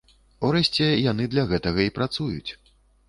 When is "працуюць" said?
1.99-2.51